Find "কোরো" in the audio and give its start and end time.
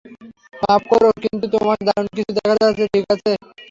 0.89-1.09